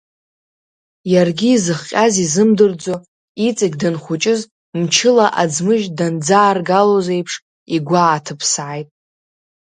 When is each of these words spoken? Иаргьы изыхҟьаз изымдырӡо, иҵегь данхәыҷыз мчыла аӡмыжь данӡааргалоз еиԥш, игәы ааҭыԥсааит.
Иаргьы 1.13 1.49
изыхҟьаз 1.55 2.13
изымдырӡо, 2.23 2.95
иҵегь 3.47 3.77
данхәыҷыз 3.81 4.41
мчыла 4.79 5.27
аӡмыжь 5.41 5.87
данӡааргалоз 5.97 7.07
еиԥш, 7.15 7.33
игәы 7.75 7.97
ааҭыԥсааит. 8.01 8.87